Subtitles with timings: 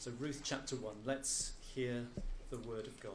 [0.00, 2.06] So, Ruth chapter 1, let's hear
[2.48, 3.12] the word of God.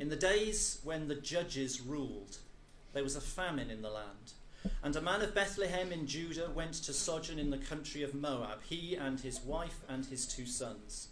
[0.00, 2.38] In the days when the judges ruled,
[2.94, 4.32] there was a famine in the land.
[4.82, 8.62] And a man of Bethlehem in Judah went to sojourn in the country of Moab,
[8.66, 11.08] he and his wife and his two sons.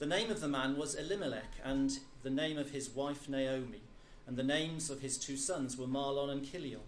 [0.00, 3.82] The name of the man was Elimelech, and the name of his wife Naomi,
[4.26, 6.80] and the names of his two sons were Mahlon and Chilion.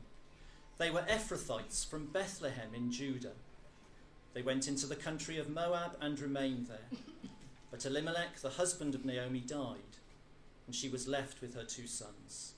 [0.78, 3.34] They were Ephrathites from Bethlehem in Judah.
[4.34, 6.88] They went into the country of Moab and remained there.
[7.70, 9.98] But Elimelech, the husband of Naomi, died,
[10.66, 12.54] and she was left with her two sons.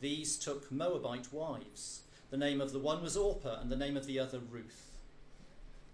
[0.00, 2.00] These took Moabite wives.
[2.30, 4.90] The name of the one was Orpah, and the name of the other Ruth.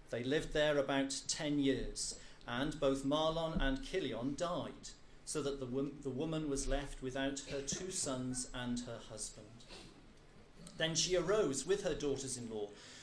[0.09, 2.15] They lived there about ten years,
[2.47, 4.89] and both Mahlon and Chilion died,
[5.25, 9.47] so that the, the woman was left without her two sons and her husband.
[10.77, 12.69] Then she arose with her daughters in law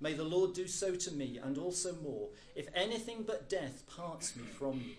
[0.00, 4.36] May the Lord do so to me, and also more, if anything but death parts
[4.36, 4.94] me from you.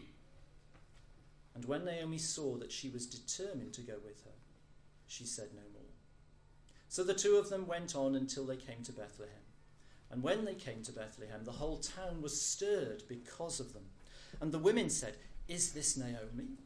[1.55, 4.31] And when Naomi saw that she was determined to go with her,
[5.07, 5.79] she said no more.
[6.89, 9.35] So the two of them went on until they came to Bethlehem.
[10.11, 13.83] And when they came to Bethlehem, the whole town was stirred because of them.
[14.41, 15.15] And the women said,
[15.47, 16.57] Is this Naomi?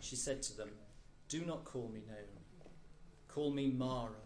[0.00, 0.70] She said to them,
[1.28, 2.72] Do not call me Naomi.
[3.28, 4.25] Call me Mara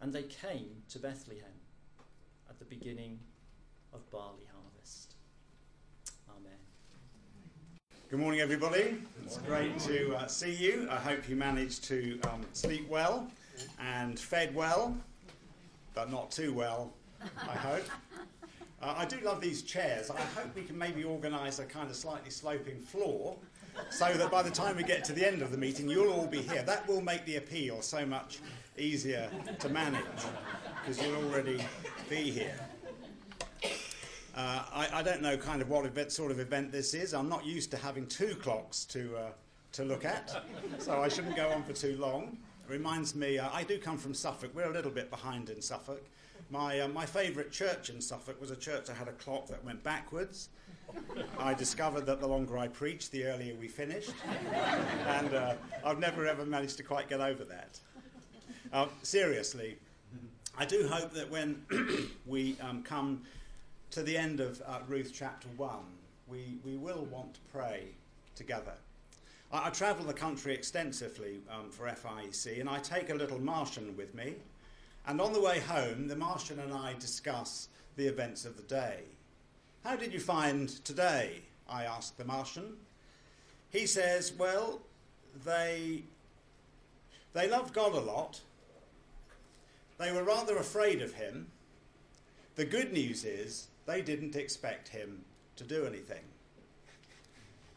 [0.00, 1.44] And they came to Bethlehem
[2.48, 3.18] at the beginning
[3.92, 5.14] of barley harvest.
[6.30, 6.56] Amen.
[8.08, 8.96] Good morning, everybody.
[9.22, 10.88] It's great to uh, see you.
[10.90, 13.28] I hope you managed to um, sleep well
[13.78, 14.96] and fed well,
[15.94, 16.92] but not too well,
[17.46, 17.84] I hope.
[18.82, 20.10] Uh, I do love these chairs.
[20.10, 23.36] I hope we can maybe organise a kind of slightly sloping floor
[23.90, 26.26] so that by the time we get to the end of the meeting, you'll all
[26.26, 26.62] be here.
[26.62, 28.38] That will make the appeal so much
[28.78, 30.04] easier to manage
[30.80, 31.62] because you'll already
[32.08, 32.54] be here.
[34.34, 37.12] Uh, I, I, don't know kind of what event, sort of event this is.
[37.12, 39.30] I'm not used to having two clocks to, uh,
[39.72, 40.44] to look at,
[40.78, 42.38] so I shouldn't go on for too long.
[42.66, 44.52] It reminds me, uh, I do come from Suffolk.
[44.54, 46.04] We're a little bit behind in Suffolk.
[46.50, 49.64] My, uh, my favourite church in Suffolk was a church that had a clock that
[49.64, 50.48] went backwards.
[51.38, 54.12] I discovered that the longer I preached, the earlier we finished.
[55.06, 55.54] and uh,
[55.84, 57.78] I've never ever managed to quite get over that.
[58.72, 59.78] Uh, seriously,
[60.58, 61.64] I do hope that when
[62.26, 63.22] we um, come
[63.92, 65.70] to the end of uh, Ruth chapter 1,
[66.26, 67.84] we, we will want to pray
[68.34, 68.74] together.
[69.52, 73.96] I, I travel the country extensively um, for FIEC, and I take a little Martian
[73.96, 74.34] with me.
[75.06, 79.00] And on the way home, the Martian and I discuss the events of the day.
[79.84, 81.42] How did you find today?
[81.68, 82.76] I asked the Martian.
[83.70, 84.80] He says, Well,
[85.44, 86.02] they,
[87.32, 88.40] they loved God a lot.
[89.98, 91.46] They were rather afraid of him.
[92.56, 95.24] The good news is they didn't expect him
[95.56, 96.24] to do anything.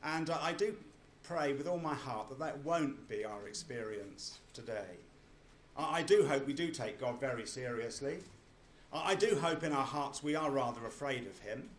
[0.04, 0.75] And I do
[1.24, 5.02] pray with all my heart that that won't be our experience today.
[5.75, 8.18] I, do hope we do take God very seriously.
[8.92, 11.70] I do hope in our hearts we are rather afraid of him.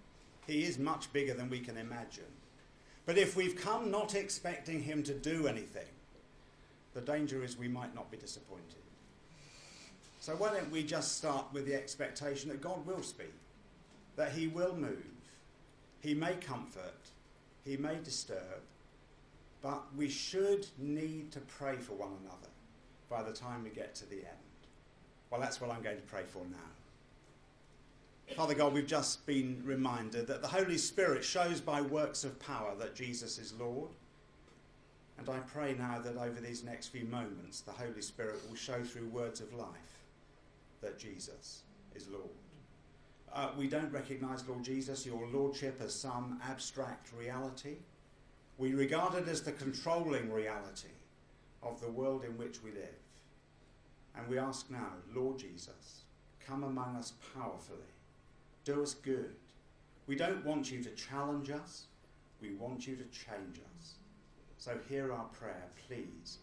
[0.46, 2.24] He is much bigger than we can imagine.
[3.06, 5.86] But if we've come not expecting him to do anything,
[6.92, 8.82] the danger is we might not be disappointed.
[10.20, 13.34] So why don't we just start with the expectation that God will speak,
[14.16, 15.04] that he will move,
[16.00, 16.94] he may comfort,
[17.64, 18.62] he may disturb,
[19.62, 22.53] but we should need to pray for one another
[23.08, 24.54] by the time we get to the end.
[25.30, 28.34] Well, that's what I'm going to pray for now.
[28.36, 32.74] Father God, we've just been reminded that the Holy Spirit shows by works of power
[32.78, 33.90] that Jesus is Lord.
[35.18, 38.82] And I pray now that over these next few moments, the Holy Spirit will show
[38.82, 39.68] through words of life
[40.80, 41.62] that Jesus
[41.94, 42.24] is Lord.
[43.32, 47.76] Uh, we don't recognize, Lord Jesus, your Lordship as some abstract reality.
[48.58, 50.88] We regard it as the controlling reality
[51.64, 53.00] of the world in which we live.
[54.16, 56.02] And we ask now, Lord Jesus,
[56.46, 57.78] come among us powerfully.
[58.64, 59.34] Do us good.
[60.06, 61.86] We don't want you to challenge us,
[62.40, 63.94] we want you to change us.
[64.58, 66.38] So hear our prayer, please,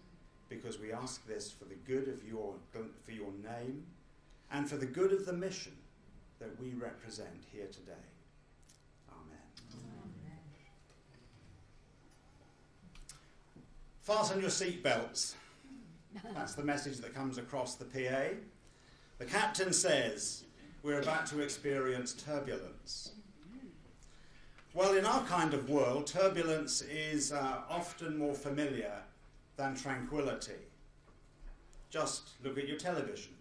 [0.50, 3.83] because we ask this for the good of your, for your name
[4.51, 5.74] and for the good of the mission
[6.39, 7.94] that we represent here today.
[9.09, 9.38] Amen.
[9.74, 10.31] Amen.
[14.01, 15.36] Fasten your seatbelts.
[16.33, 18.36] That's the message that comes across the PA.
[19.19, 20.44] The captain says,
[20.81, 23.12] We're about to experience turbulence.
[24.74, 28.94] Well, in our kind of world, turbulence is uh, often more familiar
[29.56, 30.53] than tranquility.
[31.92, 33.33] Just look at your television,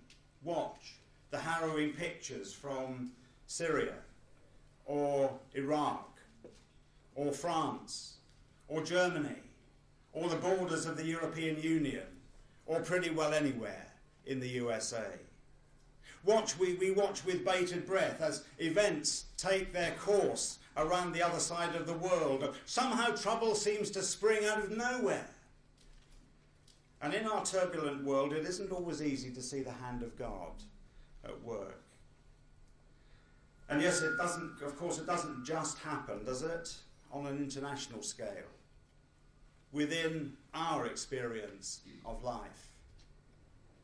[0.43, 0.97] watch,
[1.31, 3.13] the harrowing pictures from
[3.47, 3.95] Syria
[4.85, 6.19] or Iraq
[7.15, 8.17] or France
[8.69, 9.37] or Germany
[10.13, 12.07] or the borders of the European Union
[12.67, 13.87] or pretty well anywhere
[14.27, 15.07] in the USA.
[16.25, 21.41] Watch, we, we watch with bated breath as events take their course around the other
[21.41, 22.55] side of the world.
[22.67, 25.27] Somehow trouble seems to spring out of nowhere.
[27.03, 30.53] And in our turbulent world, it isn't always easy to see the hand of God
[31.25, 31.83] at work.
[33.71, 36.75] And yes, it doesn't, of course, it doesn't just happen, does it,
[37.13, 38.51] on an international scale,
[39.73, 42.69] within our experience of life.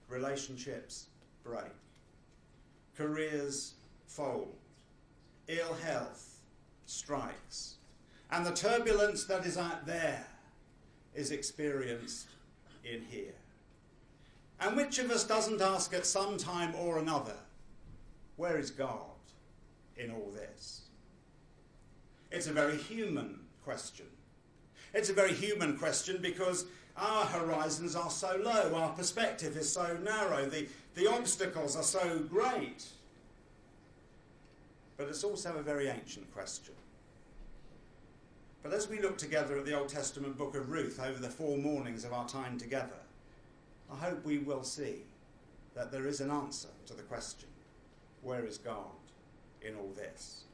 [0.09, 1.07] Relationships
[1.45, 1.73] break,
[2.97, 3.75] careers
[4.07, 4.55] fold,
[5.49, 6.41] ill health
[6.87, 7.77] strikes,
[8.31, 10.27] and the turbulence that is out there
[11.15, 12.29] is experienced
[12.85, 13.35] in here.
[14.61, 17.37] And which of us doesn't ask at some time or another,
[18.37, 19.01] where is God
[19.97, 20.83] in all this?
[22.31, 24.07] It's a very human question.
[24.95, 26.67] It's a very human question because
[26.97, 32.21] our horizons are so low, our perspective is so narrow, the, the obstacles are so
[32.21, 32.87] great.
[34.97, 36.75] But it's also a very ancient question.
[38.63, 41.59] But as we look together at the Old Testament book of Ruth over the four
[41.59, 42.99] mornings of our time together,
[43.93, 45.03] I hope we will see
[45.75, 47.49] that there is an answer to the question
[48.23, 48.91] where is God
[49.63, 50.45] in all this?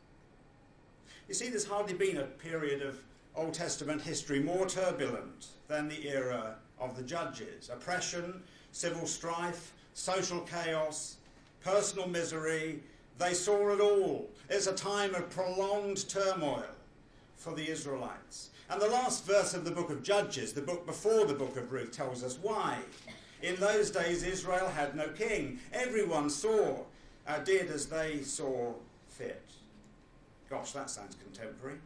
[1.27, 3.03] You see, there's hardly been a period of
[3.35, 7.71] Old Testament history more turbulent than the era of the judges.
[7.71, 11.17] Oppression, civil strife, social chaos,
[11.65, 12.83] personal misery,
[13.19, 14.29] they saw it all.
[14.51, 16.67] It's a time of prolonged turmoil
[17.37, 18.51] for the Israelites.
[18.71, 21.73] And the last verse of the book of Judges, the book before the book of
[21.73, 22.79] Ruth, tells us why.
[23.43, 25.59] In those days, Israel had no king.
[25.73, 26.79] Everyone saw,
[27.27, 28.73] uh, did as they saw
[29.09, 29.43] fit.
[30.49, 31.79] Gosh, that sounds contemporary.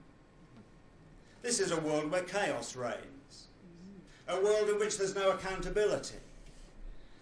[1.46, 3.46] This is a world where chaos reigns,
[4.26, 6.16] a world in which there's no accountability,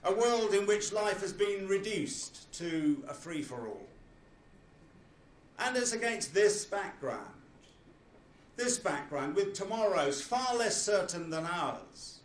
[0.02, 3.87] a world in which life has been reduced to a free for all.
[5.59, 7.35] And it's against this background,
[8.57, 12.21] this background, with tomorrows far less certain than ours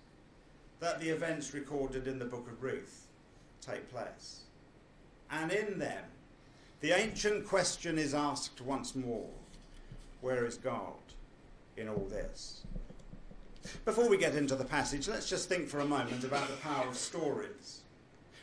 [0.79, 3.07] that the events recorded in the book of Ruth
[3.59, 4.43] take place.
[5.29, 6.05] And in them,
[6.79, 9.27] the ancient question is asked once more
[10.21, 10.93] where is God
[11.79, 12.61] in all this?
[13.85, 16.87] Before we get into the passage, let's just think for a moment about the power
[16.87, 17.81] of stories.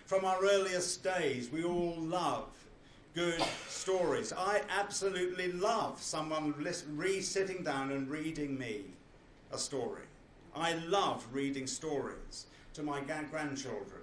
[0.05, 2.49] From our earliest days, we all love
[3.15, 4.33] good stories.
[4.33, 6.55] I absolutely love someone
[6.95, 8.83] re- sitting down and reading me
[9.53, 10.03] a story.
[10.55, 14.03] I love reading stories to my grandchildren.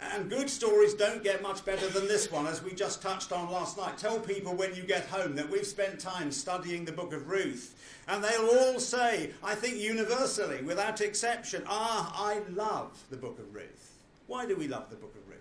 [0.00, 3.50] And good stories don't get much better than this one, as we just touched on
[3.50, 3.98] last night.
[3.98, 7.91] Tell people when you get home that we've spent time studying the book of Ruth,
[8.08, 13.54] and they'll all say, I think universally, without exception, ah, I love the book of
[13.54, 13.92] Ruth.
[14.26, 15.38] Why do we love the book of Ruth?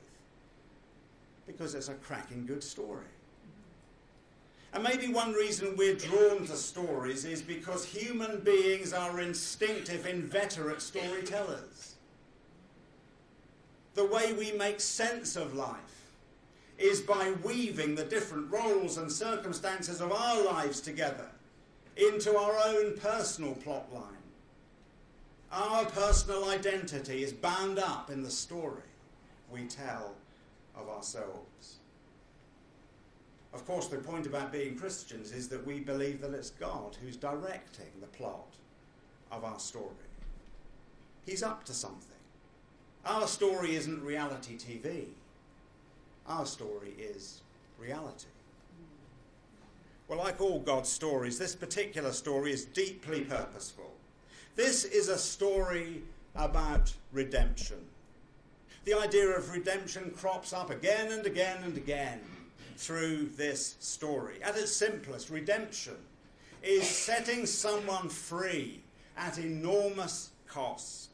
[1.48, 3.06] Because it's a cracking good story.
[4.74, 10.82] And maybe one reason we're drawn to stories is because human beings are instinctive, inveterate
[10.82, 11.96] storytellers.
[13.96, 15.78] The way we make sense of life
[16.78, 21.31] is by weaving the different roles and circumstances of our lives together
[21.98, 24.04] into our own personal plot line.
[25.52, 28.84] Our personal identity is bound up in the story
[29.52, 30.14] we tell
[30.76, 31.78] of ourselves.
[33.54, 37.18] Of course, the point about being Christians is that we believe that it's God who's
[37.18, 38.48] directing the plot
[39.30, 39.86] of our story.
[41.26, 42.08] He's up to something.
[43.06, 45.08] Our story isn't reality TV.
[46.28, 47.42] Our story is
[47.78, 48.28] reality.
[50.12, 53.94] Well, like all God's stories, this particular story is deeply purposeful.
[54.58, 56.02] This is a story
[56.36, 57.78] about redemption.
[58.84, 62.20] The idea of redemption crops up again and again and again
[62.76, 64.44] through this story.
[64.44, 65.96] At its simplest, redemption
[66.62, 68.82] is setting someone free
[69.16, 71.12] at enormous cost.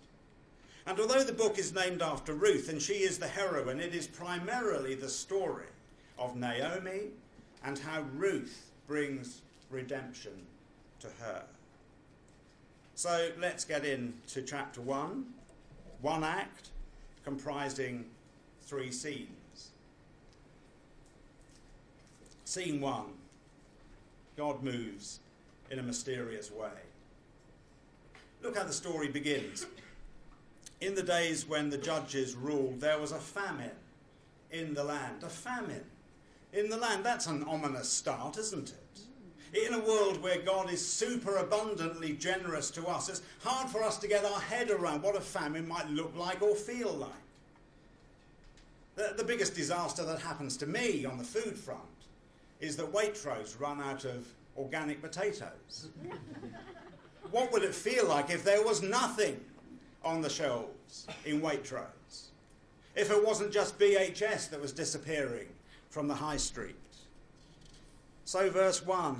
[0.87, 4.07] And although the book is named after Ruth and she is the heroine, it is
[4.07, 5.67] primarily the story
[6.17, 7.11] of Naomi
[7.63, 10.31] and how Ruth brings redemption
[10.99, 11.43] to her.
[12.95, 15.25] So let's get into chapter 1,
[16.01, 16.69] one act
[17.23, 18.05] comprising
[18.61, 19.71] three scenes.
[22.45, 23.13] Scene one
[24.37, 25.19] God moves
[25.69, 26.69] in a mysterious way.
[28.41, 29.65] Look how the story begins.
[30.79, 33.71] In the days when the judges ruled, there was a famine
[34.51, 35.23] in the land.
[35.23, 35.83] A famine
[36.57, 37.05] in the land.
[37.05, 39.65] That's an ominous start, isn't it?
[39.65, 43.97] In a world where God is super abundantly generous to us, it's hard for us
[43.99, 47.11] to get our head around what a famine might look like or feel like.
[48.95, 51.81] The, the biggest disaster that happens to me on the food front
[52.59, 55.89] is that Waitrose run out of organic potatoes.
[57.31, 59.39] what would it feel like if there was nothing
[60.03, 62.25] on the shelves in Waitrose?
[62.95, 65.47] If it wasn't just BHS that was disappearing
[65.97, 66.75] from the high street?
[68.23, 69.19] So, verse 1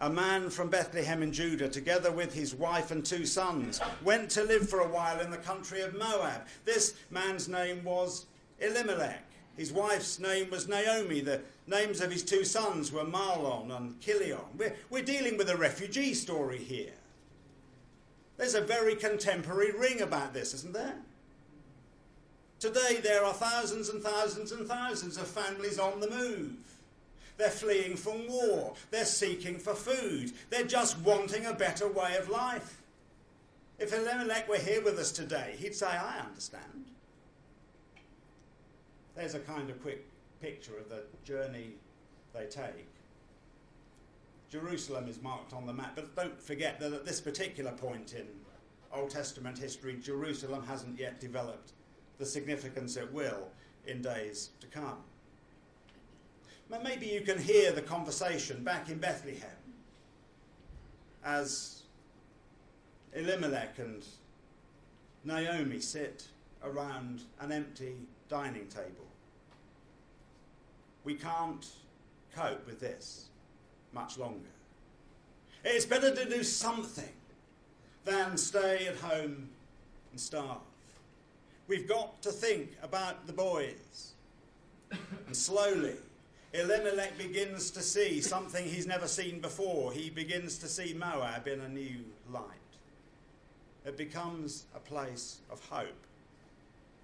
[0.00, 4.44] a man from Bethlehem in Judah, together with his wife and two sons, went to
[4.44, 6.46] live for a while in the country of Moab.
[6.64, 8.24] This man's name was
[8.60, 9.24] Elimelech.
[9.56, 11.20] His wife's name was Naomi.
[11.20, 14.38] The names of his two sons were Mahlon and Chilion.
[14.56, 16.94] We're, we're dealing with a refugee story here.
[18.38, 20.94] There's a very contemporary ring about this, isn't there?
[22.60, 26.56] Today, there are thousands and thousands and thousands of families on the move.
[27.36, 28.74] They're fleeing from war.
[28.90, 30.32] They're seeking for food.
[30.50, 32.82] They're just wanting a better way of life.
[33.78, 36.86] If Elimelech were here with us today, he'd say, I understand.
[39.14, 40.04] There's a kind of quick
[40.40, 41.74] picture of the journey
[42.34, 42.88] they take.
[44.50, 48.26] Jerusalem is marked on the map, but don't forget that at this particular point in
[48.92, 51.72] Old Testament history, Jerusalem hasn't yet developed
[52.18, 53.48] the significance it will
[53.86, 54.98] in days to come.
[56.82, 59.48] Maybe you can hear the conversation back in Bethlehem
[61.24, 61.82] as
[63.14, 64.04] Elimelech and
[65.24, 66.28] Naomi sit
[66.62, 67.96] around an empty
[68.28, 69.06] dining table.
[71.04, 71.66] We can't
[72.34, 73.28] cope with this
[73.92, 74.50] much longer.
[75.64, 77.12] It's better to do something
[78.04, 79.48] than stay at home
[80.10, 80.67] and starve.
[81.68, 84.12] We've got to think about the boys.
[85.26, 85.96] And slowly,
[86.54, 89.92] Elimelech begins to see something he's never seen before.
[89.92, 91.98] He begins to see Moab in a new
[92.32, 92.42] light.
[93.84, 96.06] It becomes a place of hope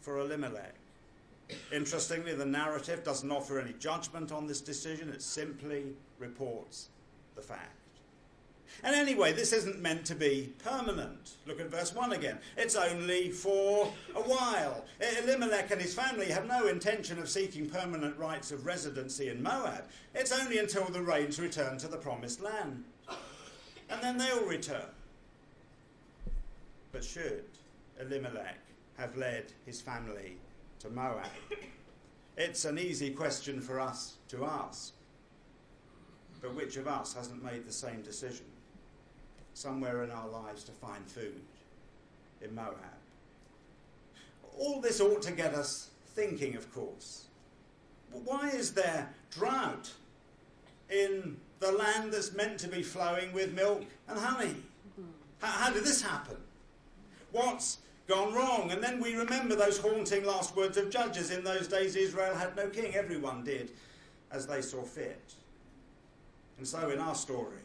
[0.00, 0.74] for Elimelech.
[1.70, 6.88] Interestingly, the narrative doesn't offer any judgment on this decision, it simply reports
[7.36, 7.83] the fact.
[8.82, 11.32] And anyway, this isn't meant to be permanent.
[11.46, 12.38] Look at verse 1 again.
[12.56, 14.84] It's only for a while.
[15.00, 19.84] Elimelech and his family have no intention of seeking permanent rights of residency in Moab.
[20.14, 22.84] It's only until the rains return to the promised land.
[23.88, 24.86] And then they'll return.
[26.92, 27.44] But should
[28.00, 28.58] Elimelech
[28.96, 30.36] have led his family
[30.80, 31.26] to Moab.
[32.36, 34.92] It's an easy question for us to ask.
[36.42, 38.46] But which of us hasn't made the same decision?
[39.54, 41.40] Somewhere in our lives to find food
[42.42, 42.74] in Moab.
[44.58, 47.24] All this ought to get us thinking, of course.
[48.12, 49.90] Why is there drought
[50.90, 54.56] in the land that's meant to be flowing with milk and honey?
[55.40, 56.36] How, how did this happen?
[57.32, 58.70] What's gone wrong?
[58.70, 61.30] And then we remember those haunting last words of Judges.
[61.30, 62.94] In those days, Israel had no king.
[62.94, 63.72] Everyone did
[64.30, 65.34] as they saw fit.
[66.58, 67.58] And so, in our story,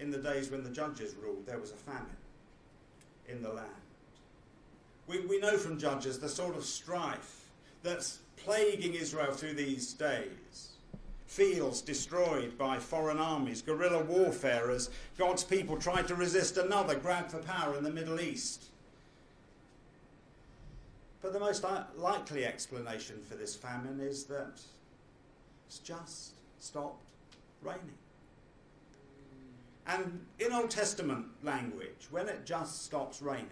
[0.00, 2.06] in the days when the Judges ruled, there was a famine
[3.28, 3.68] in the land.
[5.06, 7.44] We, we know from Judges the sort of strife
[7.82, 10.70] that's plaguing Israel through these days.
[11.26, 17.28] Fields destroyed by foreign armies, guerrilla warfare as God's people tried to resist another grab
[17.28, 18.64] for power in the Middle East.
[21.22, 24.60] But the most uh, likely explanation for this famine is that
[25.66, 27.04] it's just stopped
[27.62, 27.99] raining.
[29.90, 33.48] And in Old Testament language, when it just stops raining,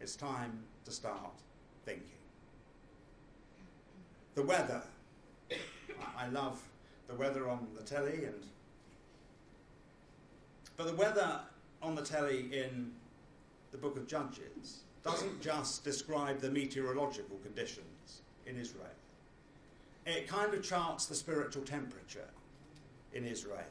[0.00, 1.30] it's time to start
[1.84, 2.02] thinking.
[4.34, 4.82] The weather.
[6.16, 6.60] I love
[7.06, 8.44] the weather on the telly and
[10.76, 11.40] but the weather
[11.82, 12.92] on the telly in
[13.70, 18.86] the book of Judges doesn't just describe the meteorological conditions in Israel.
[20.06, 22.28] It kind of charts the spiritual temperature
[23.12, 23.64] in Israel.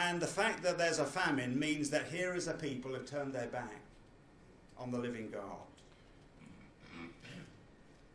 [0.00, 3.32] And the fact that there's a famine means that here is a people who've turned
[3.32, 3.80] their back
[4.78, 5.66] on the living God.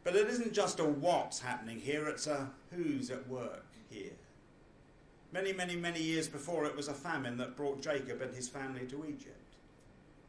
[0.06, 4.14] But it isn't just a what's happening here, it's a who's at work here.
[5.34, 8.86] Many, many, many years before, it was a famine that brought Jacob and his family
[8.88, 9.56] to Egypt,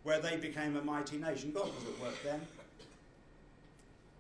[0.03, 1.53] where they became a mighty nation.
[1.53, 2.41] God was at work then,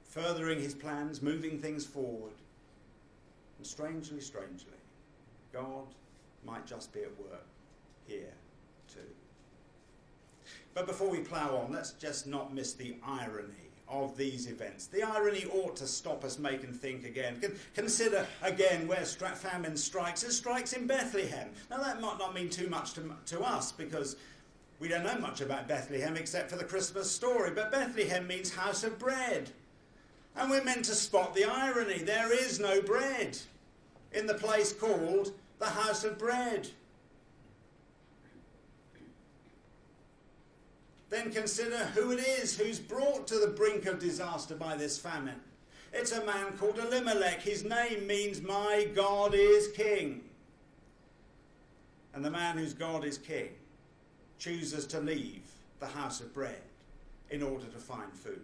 [0.05, 2.35] furthering his plans, moving things forward.
[3.59, 4.79] And strangely, strangely,
[5.53, 5.87] God
[6.45, 7.47] might just be at work
[8.07, 8.33] here
[8.93, 9.00] too.
[10.75, 14.87] But before we plough on, let's just not miss the irony of these events.
[14.87, 17.41] The irony ought to stop us make and think again.
[17.75, 20.25] Consider again where famine strikes.
[20.25, 21.50] It strikes in Bethlehem.
[21.71, 24.17] Now, that might not mean too much to, to us because
[24.80, 27.50] we don't know much about Bethlehem except for the Christmas story.
[27.50, 29.50] But Bethlehem means house of bread.
[30.37, 31.99] And we're meant to spot the irony.
[31.99, 33.39] There is no bread
[34.13, 35.33] in the place called
[35.65, 36.69] the house of bread.
[41.15, 45.39] then consider who it is who's brought to the brink of disaster by this famine.
[45.93, 47.41] It's a man called Elimelech.
[47.41, 50.23] His name means, My God is King.
[52.15, 53.50] And the man whose God is King
[54.41, 55.45] chooses to leave
[55.79, 56.63] the house of bread
[57.31, 58.43] in order to find food.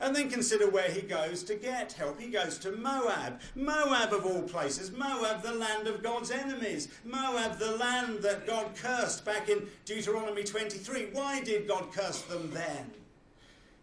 [0.00, 2.20] And then consider where he goes to get help.
[2.20, 3.40] He goes to Moab.
[3.54, 4.90] Moab, of all places.
[4.90, 6.88] Moab, the land of God's enemies.
[7.04, 11.10] Moab, the land that God cursed back in Deuteronomy 23.
[11.12, 12.90] Why did God curse them then?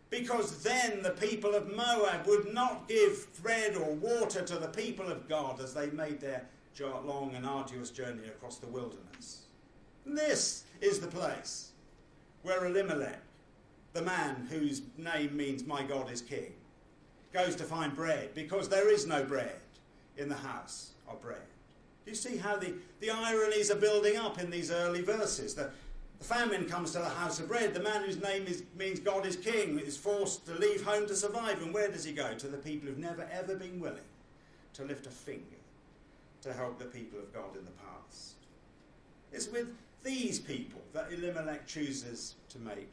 [0.10, 5.08] Because then the people of Moab would not give bread or water to the people
[5.08, 6.46] of God as they made their
[7.06, 9.44] long and arduous journey across the wilderness.
[10.06, 11.72] This is the place
[12.42, 13.22] where Elimelech
[13.94, 16.54] the man whose name means my God is king,
[17.34, 19.60] goes to find bread because there is no bread
[20.18, 21.38] in the house of bread.
[22.06, 25.54] Do you see how the, the ironies are building up in these early verses?
[25.54, 25.70] The,
[26.20, 27.74] the famine comes to the house of bread.
[27.74, 31.16] The man whose name is, means God is king is forced to leave home to
[31.16, 31.62] survive.
[31.62, 32.34] And where does he go?
[32.34, 34.00] To the people who've never ever been willing
[34.74, 35.44] to lift a finger
[36.42, 38.36] to help the people of God in the past.
[39.32, 39.68] It's with
[40.04, 42.90] these people that Elimelech chooses to make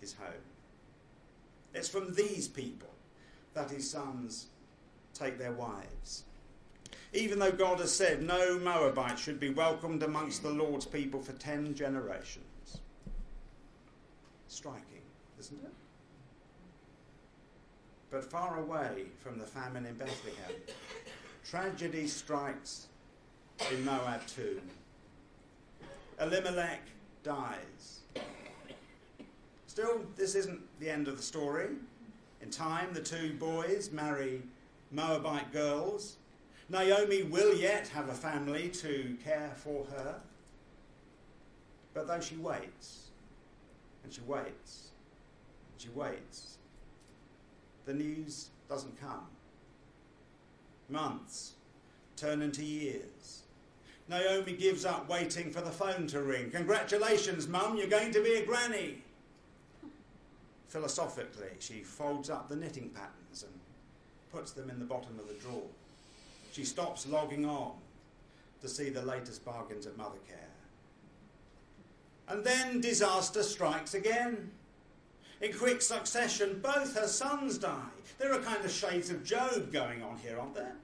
[0.00, 0.44] his home.
[1.74, 2.88] It's from these people
[3.54, 4.46] that his sons
[5.14, 6.24] take their wives.
[7.12, 11.32] Even though God has said no Moabite should be welcomed amongst the Lord's people for
[11.32, 12.80] ten generations.
[14.46, 15.02] Striking,
[15.38, 15.72] isn't it?
[18.10, 20.52] But far away from the famine in Bethlehem,
[21.44, 22.86] tragedy strikes
[23.70, 24.60] in Moab too.
[26.20, 26.82] Elimelech
[27.22, 27.97] dies.
[29.78, 31.68] Still, this isn't the end of the story.
[32.42, 34.42] In time, the two boys marry
[34.90, 36.16] Moabite girls.
[36.68, 40.16] Naomi will yet have a family to care for her.
[41.94, 43.10] But though she waits,
[44.02, 44.88] and she waits,
[45.72, 46.56] and she waits,
[47.84, 49.28] the news doesn't come.
[50.88, 51.52] Months
[52.16, 53.44] turn into years.
[54.08, 56.50] Naomi gives up waiting for the phone to ring.
[56.50, 59.04] Congratulations, Mum, you're going to be a granny
[60.68, 63.52] philosophically, she folds up the knitting patterns and
[64.30, 65.62] puts them in the bottom of the drawer.
[66.52, 67.72] She stops logging on
[68.60, 70.48] to see the latest bargains at Mothercare.
[72.28, 74.50] And then disaster strikes again.
[75.40, 77.78] In quick succession, both her sons die.
[78.18, 80.74] There are kind of shades of Job going on here, aren't there?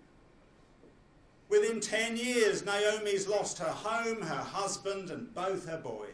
[1.49, 6.14] Within 10 years, Naomi's lost her home, her husband, and both her boys.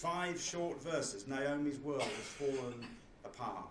[0.00, 2.86] Five short verses, Naomi's world has fallen
[3.22, 3.66] apart.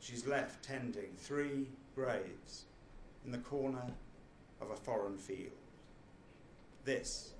[0.00, 2.64] She's left tending three graves
[3.26, 3.84] in the corner
[4.62, 5.50] of a foreign field.
[6.86, 7.34] This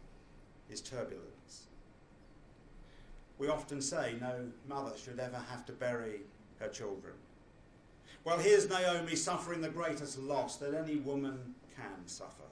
[0.68, 1.68] is turbulence.
[3.38, 6.20] We often say no mother should ever have to bury
[6.61, 7.14] her children.
[8.24, 12.42] Well, here's Naomi suffering the greatest loss that any woman can suffer.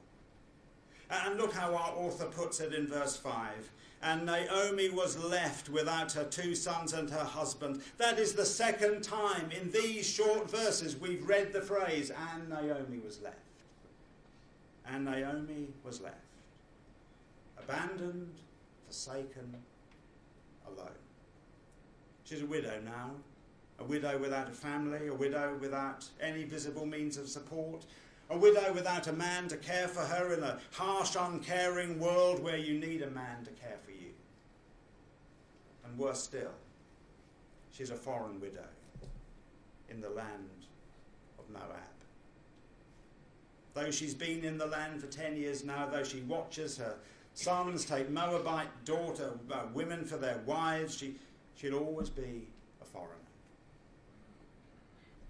[1.10, 3.70] And look how our author puts it in verse 5.
[4.04, 7.80] And Naomi was left without her two sons and her husband.
[7.96, 12.98] That is the second time in these short verses we've read the phrase, and Naomi
[13.02, 13.38] was left.
[14.86, 16.18] And Naomi was left.
[17.58, 18.34] Abandoned,
[18.84, 19.54] forsaken,
[20.66, 20.90] alone.
[22.24, 23.12] She's a widow now,
[23.78, 27.86] a widow without a family, a widow without any visible means of support,
[28.30, 32.56] a widow without a man to care for her in a harsh, uncaring world where
[32.56, 34.12] you need a man to care for you.
[35.84, 36.54] And worse still,
[37.70, 38.66] she's a foreign widow
[39.88, 40.48] in the land
[41.38, 41.80] of Moab.
[43.74, 46.94] Though she's been in the land for 10 years now, though she watches her
[47.34, 51.16] sons take Moabite daughter, uh, women for their wives, she,
[51.56, 52.46] she'll always be
[52.80, 53.14] a foreigner.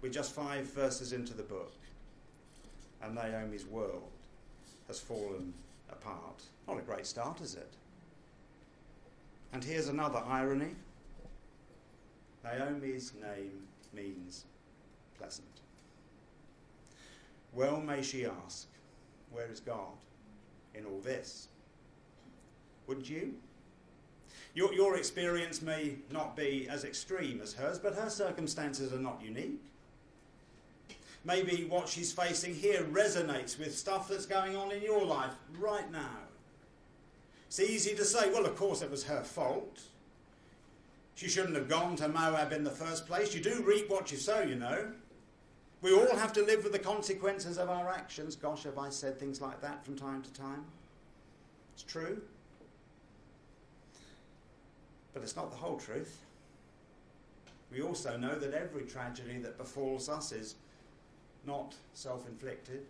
[0.01, 1.73] We're just five verses into the book,
[3.01, 4.11] and Naomi's world
[4.87, 5.53] has fallen
[5.89, 6.43] apart.
[6.67, 7.73] Not a great start, is it?
[9.53, 10.75] And here's another irony
[12.43, 14.45] Naomi's name means
[15.17, 15.47] pleasant.
[17.53, 18.67] Well, may she ask,
[19.31, 19.97] Where is God
[20.75, 21.47] in all this?
[22.87, 23.35] Wouldn't you?
[24.53, 29.21] Your, your experience may not be as extreme as hers, but her circumstances are not
[29.23, 29.61] unique.
[31.25, 35.91] Maybe what she's facing here resonates with stuff that's going on in your life right
[35.91, 36.19] now.
[37.47, 39.81] It's easy to say, well, of course it was her fault.
[41.15, 43.33] She shouldn't have gone to Moab in the first place.
[43.33, 44.91] You do reap what you sow, you know.
[45.81, 48.35] We all have to live with the consequences of our actions.
[48.35, 50.65] Gosh, have I said things like that from time to time?
[51.73, 52.21] It's true.
[55.13, 56.21] But it's not the whole truth.
[57.71, 60.55] We also know that every tragedy that befalls us is
[61.47, 62.85] not self inflicted.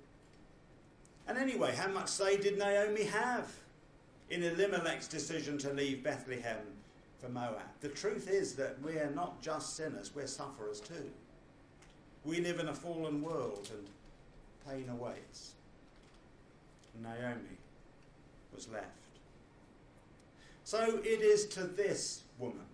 [1.27, 3.51] And anyway, how much say did Naomi have
[4.29, 6.57] in Elimelech's decision to leave Bethlehem
[7.19, 7.61] for Moab?
[7.81, 11.09] The truth is that we're not just sinners, we're sufferers too.
[12.23, 13.87] We live in a fallen world and
[14.67, 15.53] pain awaits.
[17.01, 17.57] Naomi
[18.53, 18.85] was left.
[20.63, 22.65] So it is to this woman,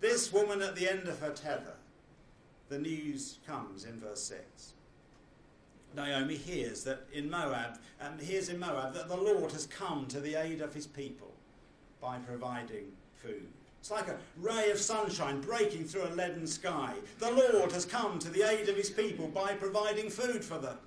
[0.00, 1.74] this woman at the end of her tether,
[2.68, 4.72] the news comes in verse 6.
[5.96, 10.20] Naomi hears that in Moab, and hears in Moab that the Lord has come to
[10.20, 11.32] the aid of his people
[12.00, 13.46] by providing food.
[13.80, 16.94] It's like a ray of sunshine breaking through a leaden sky.
[17.18, 20.78] The Lord has come to the aid of his people by providing food for them.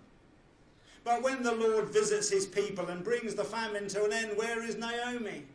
[1.03, 4.63] But when the Lord visits his people and brings the famine to an end, where
[4.63, 5.45] is Naomi?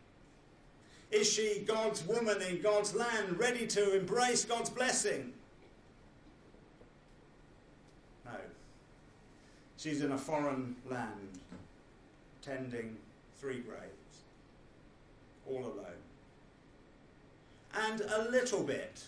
[1.11, 5.33] Is she God's woman in God's land, ready to embrace God's blessing?
[8.25, 8.33] No.
[9.85, 11.41] She's in a foreign land,
[12.41, 12.97] tending
[13.39, 14.23] three graves,
[15.47, 16.01] all alone.
[17.75, 19.05] And a little bit,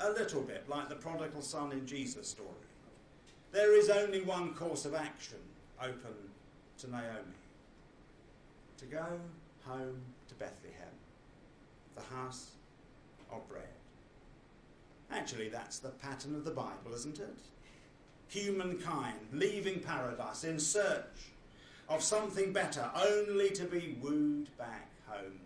[0.00, 2.48] a little bit like the prodigal son in Jesus' story,
[3.52, 5.40] there is only one course of action
[5.78, 6.14] open
[6.78, 7.36] to Naomi
[8.78, 9.04] to go
[9.66, 10.88] home to Bethlehem,
[11.96, 12.52] the house
[13.30, 13.64] of bread.
[15.10, 17.36] Actually, that's the pattern of the Bible, isn't it?
[18.28, 21.32] Humankind leaving paradise in search
[21.88, 25.40] of something better, only to be wooed back home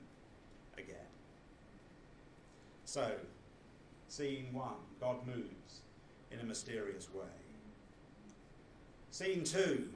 [0.79, 0.97] again.
[2.85, 3.12] So,
[4.09, 5.81] scene one God moves
[6.31, 7.25] in a mysterious way.
[9.11, 9.88] Scene two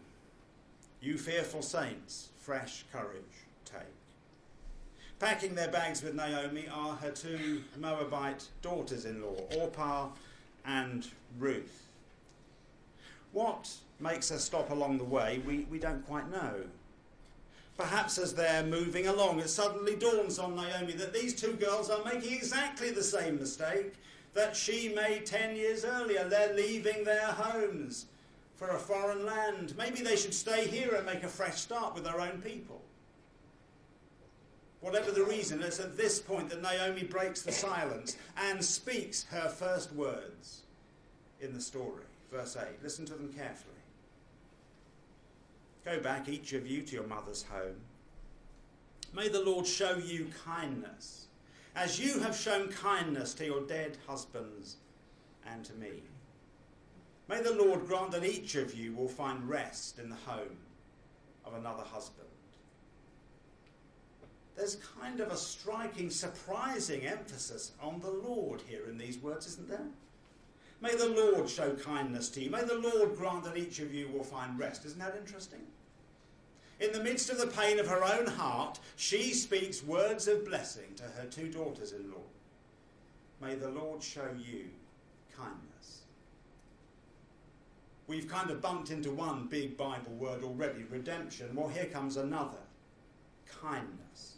[1.01, 3.23] You fearful saints, fresh courage
[3.65, 3.81] take.
[5.19, 10.09] Packing their bags with Naomi are her two Moabite daughters in law, Orpah
[10.67, 11.07] and
[11.39, 11.84] Ruth.
[13.35, 13.69] What
[13.99, 16.55] makes her stop along the way, we, we don't quite know.
[17.77, 22.05] Perhaps as they're moving along, it suddenly dawns on Naomi that these two girls are
[22.05, 23.95] making exactly the same mistake
[24.35, 26.29] that she made 10 years earlier.
[26.29, 28.07] They're leaving their homes
[28.55, 29.75] for a foreign land.
[29.77, 32.81] Maybe they should stay here and make a fresh start with their own people.
[34.81, 39.49] Whatever the reason, it's at this point that Naomi breaks the silence and speaks her
[39.49, 40.61] first words
[41.41, 42.05] in the story.
[42.35, 42.83] Verse 8.
[42.83, 43.75] Listen to them carefully.
[45.85, 47.77] Go back, each of you, to your mother's home.
[49.15, 51.27] May the Lord show you kindness,
[51.77, 54.77] as you have shown kindness to your dead husbands
[55.47, 56.03] and to me.
[57.29, 60.57] May the Lord grant that each of you will find rest in the home
[61.45, 62.25] of another husband
[64.57, 69.69] there's kind of a striking, surprising emphasis on the Lord here in these words, isn't
[69.69, 69.87] there?
[70.85, 72.51] May the Lord show kindness to you.
[72.51, 74.85] May the Lord grant that each of you will find rest.
[74.85, 75.63] Isn't that interesting?
[76.79, 80.95] In the midst of the pain of her own heart, she speaks words of blessing
[80.97, 82.27] to her two daughters in law.
[83.41, 84.67] May the Lord show you
[85.35, 86.03] kindness.
[88.07, 91.55] We've kind of bumped into one big Bible word already redemption.
[91.55, 92.59] Well, here comes another
[93.63, 94.35] kindness.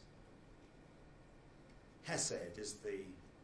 [2.04, 3.00] Hesed is the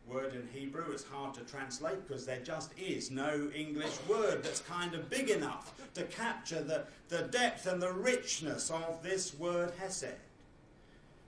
[0.07, 0.93] word in Hebrew.
[0.93, 5.31] It's hard to translate because there just is no English word that's kind of big
[5.31, 10.15] enough to capture the, the depth and the richness of this word Hesed.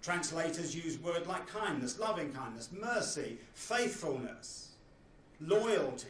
[0.02, 4.72] Translators use words like kindness, loving kindness, mercy, faithfulness,
[5.40, 6.08] loyalty.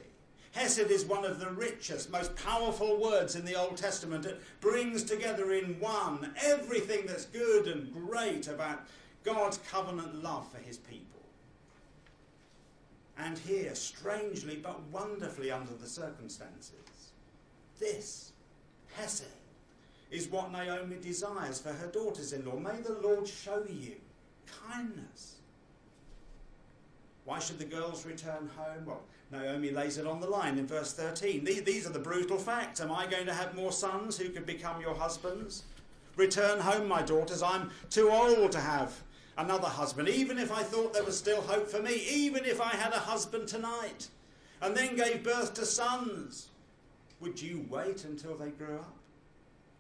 [0.51, 4.25] Hesed is one of the richest, most powerful words in the Old Testament.
[4.25, 8.87] It brings together in one everything that's good and great about
[9.25, 11.14] God's covenant love for his people.
[13.17, 16.73] And here, strangely but wonderfully under the circumstances,
[17.79, 18.33] this,
[18.97, 19.25] Hesed,
[20.11, 22.57] is what Naomi desires for her daughters in law.
[22.57, 23.97] May the Lord show you
[24.69, 25.37] kindness.
[27.25, 28.85] Why should the girls return home?
[28.85, 31.45] Well, Naomi lays it on the line in verse 13.
[31.45, 32.81] These are the brutal facts.
[32.81, 35.65] Am I going to have more sons who could become your husbands?
[36.17, 37.43] Return home, my daughters.
[37.43, 39.01] I'm too old to have
[39.37, 42.71] another husband, even if I thought there was still hope for me, even if I
[42.71, 44.09] had a husband tonight,
[44.63, 46.49] and then gave birth to sons,
[47.21, 48.97] would you wait until they grew up?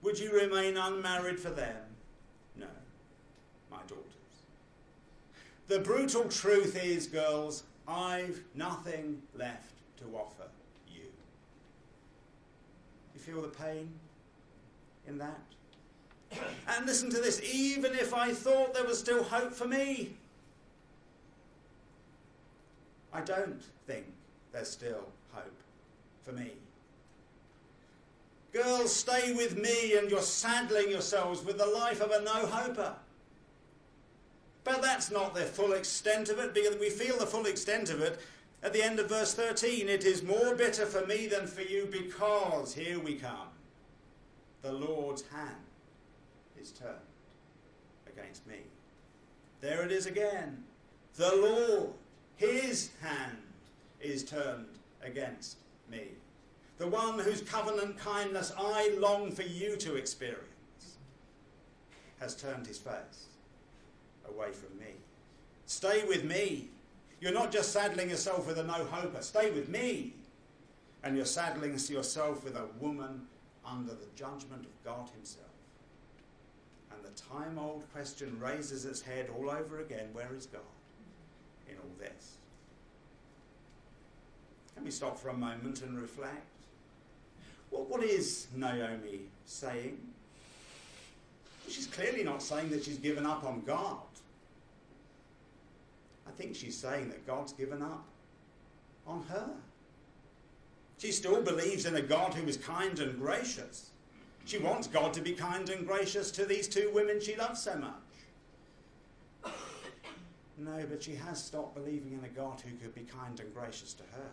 [0.02, 1.76] Would you remain unmarried for them?
[2.56, 2.66] No,
[3.70, 4.04] my daughters.
[5.68, 10.48] The brutal truth is, girls, I've nothing left to offer
[10.88, 11.04] you.
[13.14, 13.88] You feel the pain
[15.06, 15.40] in that?
[16.68, 20.14] And listen to this even if I thought there was still hope for me,
[23.12, 24.06] I don't think
[24.52, 25.56] there's still hope
[26.24, 26.52] for me.
[28.52, 32.94] Girls, stay with me, and you're saddling yourselves with the life of a no hoper.
[34.62, 38.00] But that's not the full extent of it, because we feel the full extent of
[38.00, 38.20] it
[38.62, 39.88] at the end of verse 13.
[39.88, 43.48] It is more bitter for me than for you, because here we come.
[44.62, 45.56] The Lord's hand
[46.64, 46.94] is turned
[48.06, 48.56] against me.
[49.60, 50.64] There it is again.
[51.16, 51.90] The Lord,
[52.36, 53.36] his hand
[54.00, 55.58] is turned against
[55.90, 56.04] me.
[56.78, 60.96] The one whose covenant kindness I long for you to experience
[62.18, 63.26] has turned his face
[64.26, 64.94] away from me.
[65.66, 66.68] Stay with me.
[67.20, 69.20] You're not just saddling yourself with a no hoper.
[69.20, 70.14] Stay with me.
[71.02, 73.26] And you're saddling yourself with a woman
[73.66, 75.44] under the judgment of God Himself
[77.30, 80.60] time old question raises its head all over again where is God
[81.68, 82.36] in all this?
[84.74, 86.46] Can we stop for a moment and reflect?
[87.70, 89.98] Well, what is Naomi saying?
[91.68, 93.98] She's clearly not saying that she's given up on God.
[96.26, 98.04] I think she's saying that God's given up
[99.06, 99.50] on her.
[100.98, 103.90] She still believes in a God who is kind and gracious.
[104.44, 107.76] She wants God to be kind and gracious to these two women she loves so
[107.76, 109.54] much.
[110.58, 113.92] No, but she has stopped believing in a God who could be kind and gracious
[113.94, 114.30] to her.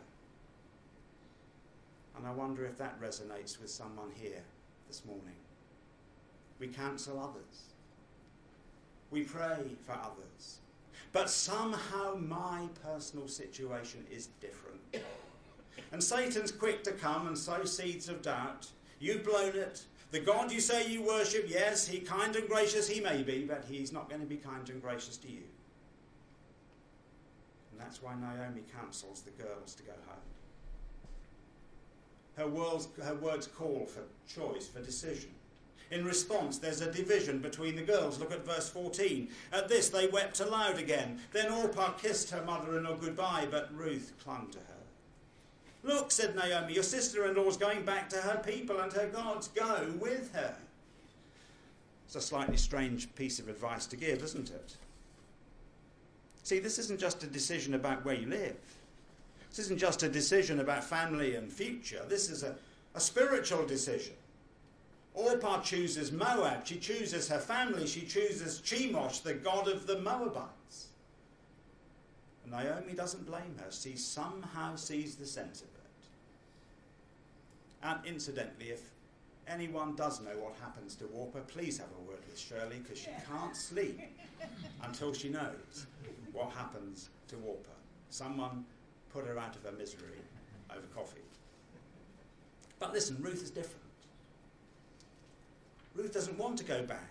[2.18, 4.44] And I wonder if that resonates with someone here
[4.88, 5.36] this morning.
[6.60, 7.64] We counsel others.
[9.10, 10.60] We pray for others.
[11.12, 14.80] But somehow my personal situation is different.
[15.92, 18.68] And Satan's quick to come and sow seeds of doubt.
[19.00, 19.84] You've blown it.
[20.12, 23.66] The God you say you worship, yes, he kind and gracious he may be, but
[23.70, 25.44] he's not going to be kind and gracious to you.
[27.72, 30.20] And that's why Naomi counsels the girls to go home.
[32.36, 35.32] Her words, her words call for choice, for decision.
[35.92, 38.18] In response, there's a division between the girls.
[38.18, 39.30] Look at verse 14.
[39.52, 41.20] At this, they wept aloud again.
[41.34, 44.71] Then Orpah kissed her mother in law goodbye, but Ruth clung to her.
[45.84, 49.08] Look, said Naomi, your sister in law is going back to her people and her
[49.08, 49.48] gods.
[49.48, 50.56] Go with her.
[52.06, 54.76] It's a slightly strange piece of advice to give, isn't it?
[56.44, 58.58] See, this isn't just a decision about where you live.
[59.50, 62.02] This isn't just a decision about family and future.
[62.08, 62.56] This is a,
[62.96, 64.16] a spiritual decision.
[65.14, 66.66] Orpah chooses Moab.
[66.66, 67.88] She chooses her family.
[67.88, 70.88] She chooses Chemosh, the god of the Moabites.
[72.44, 73.72] And Naomi doesn't blame her.
[73.72, 75.71] She somehow sees the sense of it.
[77.84, 78.82] And incidentally, if
[79.48, 83.10] anyone does know what happens to Orpah, please have a word with Shirley because she
[83.30, 84.00] can't sleep
[84.84, 85.88] until she knows
[86.32, 87.70] what happens to Orpah.
[88.10, 88.66] Someone
[89.12, 90.22] put her out of her misery
[90.70, 91.22] over coffee.
[92.80, 93.78] But listen, Ruth is different.
[95.96, 97.10] Ruth doesn't want to go back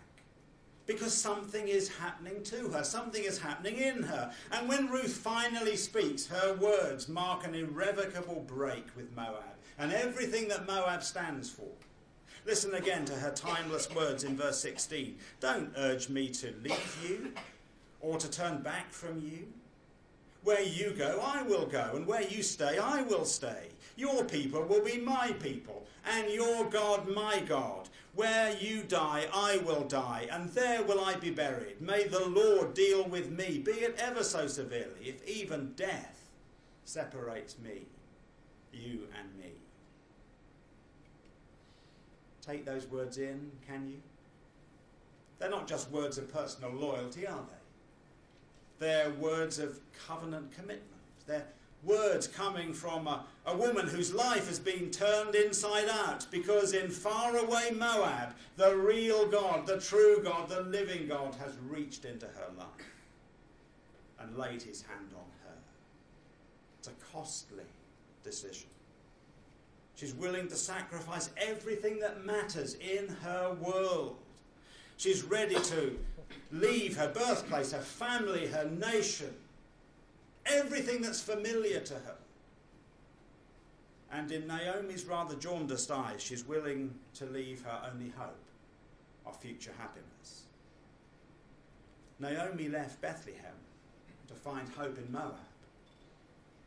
[0.86, 4.32] because something is happening to her, something is happening in her.
[4.50, 9.44] And when Ruth finally speaks, her words mark an irrevocable break with Moab
[9.80, 11.66] and everything that Moab stands for.
[12.44, 15.16] Listen again to her timeless words in verse 16.
[15.40, 17.32] Don't urge me to leave you
[18.00, 19.48] or to turn back from you.
[20.42, 23.68] Where you go, I will go, and where you stay, I will stay.
[23.96, 27.90] Your people will be my people, and your God my God.
[28.14, 31.80] Where you die, I will die, and there will I be buried.
[31.80, 36.30] May the Lord deal with me, be it ever so severely, if even death
[36.84, 37.82] separates me,
[38.72, 39.59] you and me.
[42.50, 43.98] Take those words in, can you?
[45.38, 47.44] They're not just words of personal loyalty, are
[48.80, 48.86] they?
[48.86, 50.82] They're words of covenant commitment.
[51.28, 51.46] They're
[51.84, 56.90] words coming from a, a woman whose life has been turned inside out because in
[56.90, 62.50] faraway Moab, the real God, the true God, the living God has reached into her
[62.58, 62.66] life
[64.18, 65.54] and laid his hand on her.
[66.80, 67.64] It's a costly
[68.24, 68.66] decision.
[70.00, 74.16] She's willing to sacrifice everything that matters in her world.
[74.96, 75.98] She's ready to
[76.50, 79.34] leave her birthplace, her family, her nation,
[80.46, 82.16] everything that's familiar to her.
[84.10, 88.46] And in Naomi's rather jaundiced eyes, she's willing to leave her only hope
[89.26, 90.44] of future happiness.
[92.18, 93.52] Naomi left Bethlehem
[94.28, 95.34] to find hope in Moab.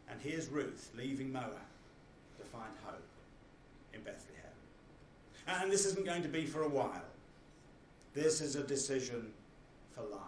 [0.07, 1.57] And here's Ruth leaving Moab
[2.37, 3.01] to find hope
[3.93, 4.51] in Bethlehem.
[5.47, 7.03] And this isn't going to be for a while.
[8.13, 9.31] This is a decision
[9.95, 10.19] for life.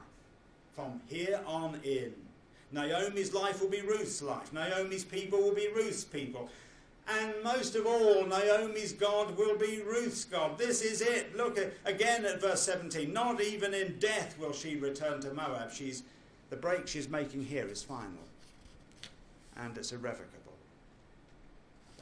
[0.76, 2.14] From here on in,
[2.72, 4.52] Naomi's life will be Ruth's life.
[4.52, 6.50] Naomi's people will be Ruth's people.
[7.08, 10.58] And most of all, Naomi's God will be Ruth's God.
[10.58, 11.38] This is it.
[11.38, 13.14] Look at, again at verse 17.
[13.14, 15.72] Not even in death will she return to Moab.
[15.72, 16.04] She's,
[16.50, 18.10] the break she's making here is final.
[19.56, 20.54] And it's irrevocable.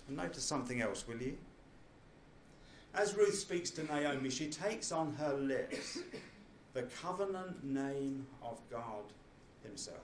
[0.07, 1.37] And notice something else, will you?
[2.95, 5.99] As Ruth speaks to Naomi, she takes on her lips
[6.73, 9.03] the covenant name of God
[9.63, 9.97] Himself.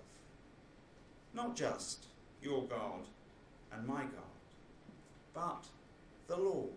[1.34, 2.06] Not just
[2.42, 3.02] your God
[3.72, 4.30] and my God,
[5.36, 5.66] but
[6.28, 6.72] the Lord,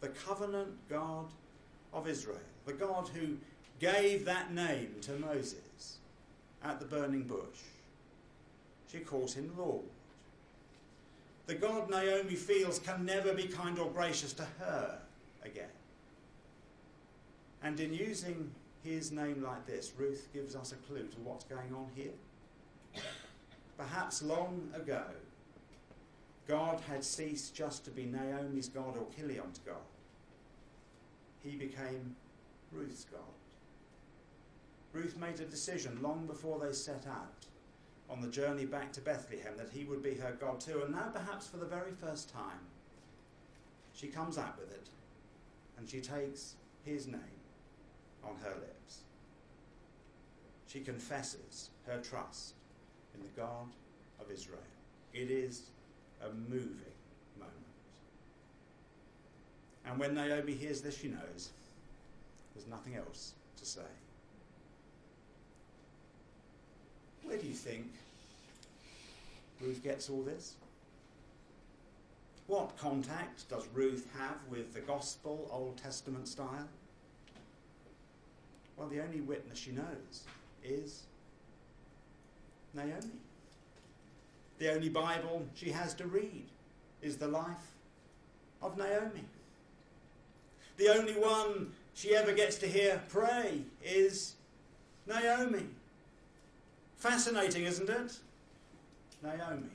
[0.00, 1.26] the covenant God
[1.94, 3.38] of Israel, the God who
[3.80, 5.96] gave that name to Moses
[6.62, 7.62] at the burning bush.
[8.92, 9.84] She calls him Lord.
[11.46, 14.98] The God Naomi feels can never be kind or gracious to her
[15.46, 15.70] again.
[17.62, 18.50] And in using
[18.82, 22.12] his name like this, Ruth gives us a clue to what's going on here.
[23.76, 25.02] Perhaps long ago,
[26.46, 29.76] God had ceased just to be Naomi's God or Chilion's God.
[31.42, 32.14] He became
[32.72, 33.20] Ruth's God.
[34.92, 37.46] Ruth made a decision long before they set out
[38.08, 40.82] on the journey back to Bethlehem that he would be her God too.
[40.84, 42.60] And now, perhaps for the very first time,
[43.92, 44.88] she comes out with it
[45.78, 47.20] and she takes his name
[48.24, 49.00] on her lips.
[50.66, 52.54] She confesses her trust
[53.14, 53.68] in the God
[54.20, 54.58] of Israel.
[55.14, 55.62] It is
[56.22, 56.92] a moving
[57.38, 57.54] moment.
[59.86, 61.50] And when Naomi hears this, she knows
[62.54, 63.80] there's nothing else to say.
[67.22, 67.86] Where do you think
[69.60, 70.54] Ruth gets all this?
[72.46, 76.68] What contact does Ruth have with the gospel, Old Testament style?
[78.76, 80.24] Well, the only witness she knows
[80.62, 81.02] is
[82.72, 83.20] Naomi.
[84.58, 86.44] The only Bible she has to read
[87.02, 87.74] is the life
[88.62, 89.24] of Naomi.
[90.76, 94.34] The only one she ever gets to hear pray is
[95.06, 95.66] Naomi.
[96.96, 98.18] Fascinating, isn't it?
[99.22, 99.70] Naomi,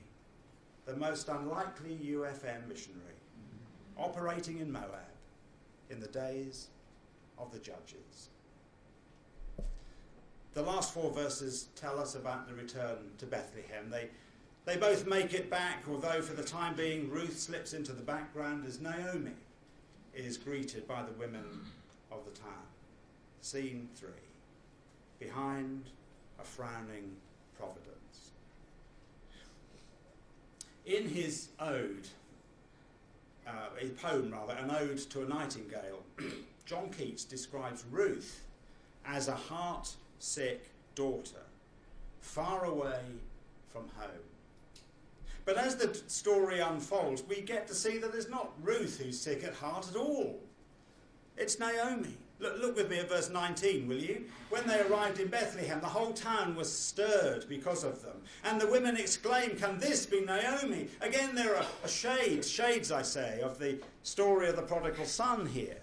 [0.91, 3.15] the most unlikely UFM missionary,
[3.97, 4.91] operating in Moab
[5.89, 6.67] in the days
[7.37, 8.29] of the judges.
[10.53, 13.89] The last four verses tell us about the return to Bethlehem.
[13.89, 14.09] They,
[14.65, 18.65] they both make it back, although for the time being Ruth slips into the background
[18.65, 19.31] as Naomi
[20.13, 21.45] is greeted by the women
[22.11, 22.67] of the town.
[23.39, 24.09] Scene three
[25.19, 25.85] behind
[26.37, 27.15] a frowning
[27.57, 28.00] providence.
[30.85, 32.07] In his ode,
[33.47, 36.03] uh, a poem rather, an ode to a nightingale,
[36.65, 38.41] John Keats describes Ruth
[39.05, 41.43] as a heart sick daughter,
[42.21, 43.01] far away
[43.69, 44.09] from home.
[45.45, 49.43] But as the story unfolds, we get to see that it's not Ruth who's sick
[49.43, 50.39] at heart at all.
[51.37, 52.17] It's Naomi.
[52.41, 54.23] Look, look, with me at verse 19, will you?
[54.49, 58.17] When they arrived in Bethlehem, the whole town was stirred because of them.
[58.43, 60.87] And the women exclaimed, Can this be Naomi?
[61.01, 65.77] Again, there are shades, shades, I say, of the story of the prodigal son here.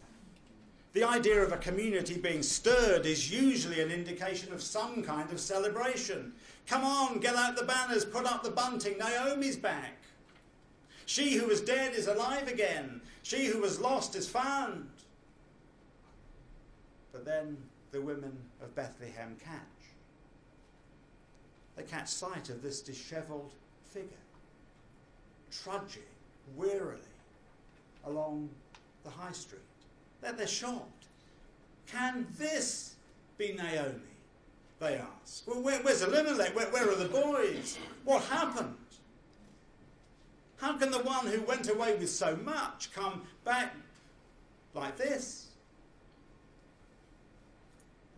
[0.94, 5.38] The idea of a community being stirred is usually an indication of some kind of
[5.38, 6.32] celebration.
[6.66, 9.96] Come on, get out the banners, put up the bunting, Naomi's back.
[11.06, 13.00] She who was dead is alive again.
[13.22, 14.88] She who was lost is found.
[17.18, 17.56] But then
[17.90, 19.58] the women of Bethlehem catch.
[21.74, 23.50] They catch sight of this dishevelled
[23.90, 24.06] figure,
[25.50, 26.02] trudging
[26.56, 27.00] wearily
[28.04, 28.50] along
[29.02, 29.62] the high street.
[30.20, 31.06] They're, they're shocked.
[31.88, 32.94] Can this
[33.36, 33.98] be Naomi?
[34.78, 35.44] They ask.
[35.44, 36.54] Well, where, where's Elimelech?
[36.54, 37.78] Where, where are the boys?
[38.04, 38.76] What happened?
[40.58, 43.74] How can the one who went away with so much come back
[44.72, 45.47] like this?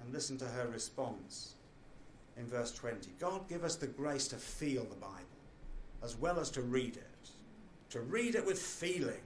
[0.03, 1.55] And listen to her response
[2.37, 3.11] in verse 20.
[3.19, 5.17] God give us the grace to feel the Bible
[6.03, 7.31] as well as to read it,
[7.91, 9.21] to read it with feeling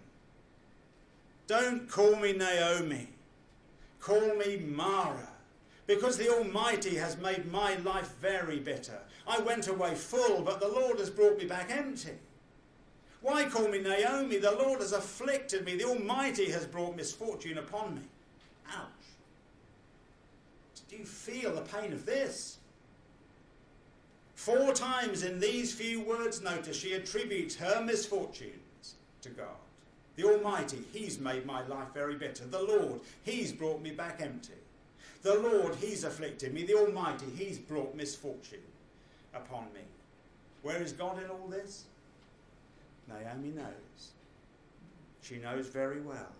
[1.47, 3.09] don't call me Naomi.
[4.01, 5.29] Call me Mara.
[5.87, 8.99] Because the Almighty has made my life very bitter.
[9.27, 12.12] I went away full, but the Lord has brought me back empty.
[13.20, 14.39] Why call me Naomi?
[14.39, 15.77] The Lord has afflicted me.
[15.77, 18.03] The Almighty has brought misfortune upon me.
[18.75, 18.89] Ouch.
[20.95, 22.59] Do you feel the pain of this?
[24.36, 29.57] Four times in these few words, notice she attributes her misfortunes to God.
[30.14, 32.45] The Almighty, He's made my life very bitter.
[32.47, 34.53] The Lord, He's brought me back empty.
[35.22, 36.64] The Lord, He's afflicted me.
[36.64, 38.61] The Almighty, He's brought misfortune
[39.34, 39.80] upon me.
[40.62, 41.84] Where is God in all this?
[43.09, 44.12] Naomi knows.
[45.22, 46.32] She knows very well.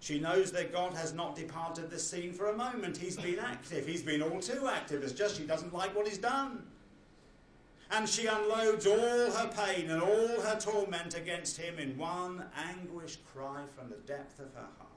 [0.00, 2.96] She knows that God has not departed the scene for a moment.
[2.96, 3.86] He's been active.
[3.86, 5.02] He's been all too active.
[5.02, 6.62] It's just she doesn't like what he's done
[7.90, 13.20] and she unloads all her pain and all her torment against him in one anguished
[13.32, 14.88] cry from the depth of her heart.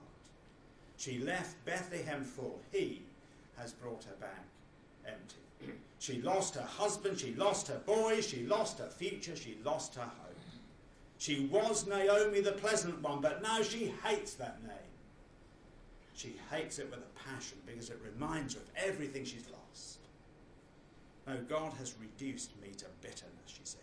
[0.97, 2.59] She left Bethlehem full.
[2.71, 3.01] He
[3.57, 4.45] has brought her back
[5.05, 5.75] empty.
[5.99, 10.01] She lost her husband, she lost her boys, she lost her future, she lost her
[10.01, 10.35] home.
[11.17, 14.90] She was Naomi the pleasant one, but now she hates that name.
[16.13, 19.99] She hates it with a passion because it reminds her of everything she's lost.
[21.27, 23.79] No, God has reduced me to bitterness, she says.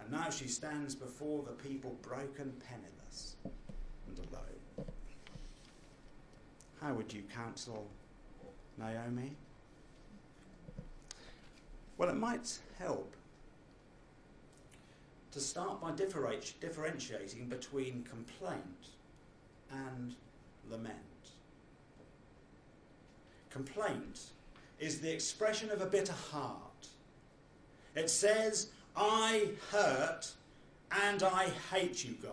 [0.00, 4.86] And now she stands before the people broken, penniless, and alone.
[6.80, 7.86] How would you counsel
[8.76, 9.36] Naomi?
[11.96, 13.14] Well, it might help
[15.30, 18.88] to start by differentiating between complaint
[19.72, 20.14] and
[20.70, 20.96] lament.
[23.50, 24.20] Complaint
[24.80, 26.88] is the expression of a bitter heart.
[27.94, 30.32] It says, I hurt
[30.90, 32.32] and I hate you, God.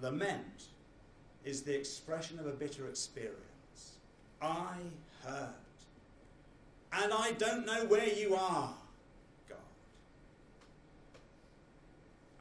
[0.00, 0.68] Lament
[1.44, 3.98] is the expression of a bitter experience.
[4.40, 4.74] I
[5.24, 5.48] hurt.
[6.92, 8.74] And I don't know where you are,
[9.48, 9.58] God.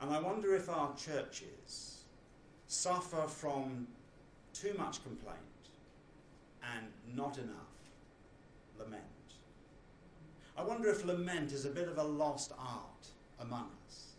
[0.01, 2.03] And I wonder if our churches
[2.67, 3.88] suffer from
[4.60, 5.38] too much complaint
[6.76, 7.55] and not enough
[8.78, 9.03] lament.
[10.57, 13.07] I wonder if lament is a bit of a lost art
[13.39, 14.14] among us.